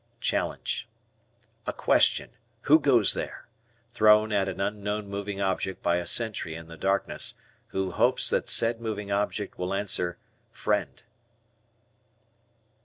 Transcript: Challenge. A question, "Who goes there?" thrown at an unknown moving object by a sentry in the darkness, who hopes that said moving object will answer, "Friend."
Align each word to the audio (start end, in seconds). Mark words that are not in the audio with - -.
Challenge. 0.19 0.87
A 1.67 1.73
question, 1.73 2.31
"Who 2.61 2.79
goes 2.79 3.13
there?" 3.13 3.47
thrown 3.91 4.31
at 4.31 4.49
an 4.49 4.59
unknown 4.59 5.07
moving 5.07 5.39
object 5.39 5.83
by 5.83 5.97
a 5.97 6.07
sentry 6.07 6.55
in 6.55 6.67
the 6.67 6.75
darkness, 6.75 7.35
who 7.67 7.91
hopes 7.91 8.27
that 8.31 8.49
said 8.49 8.81
moving 8.81 9.11
object 9.11 9.59
will 9.59 9.75
answer, 9.75 10.17
"Friend." 10.49 11.03